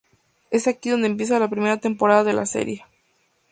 Es 0.49 0.67
aquí 0.67 0.89
donde 0.89 1.05
empieza 1.05 1.37
la 1.37 1.47
primera 1.47 1.77
temporada 1.77 2.23
de 2.23 2.33
la 2.33 2.47
serie. 2.47 2.83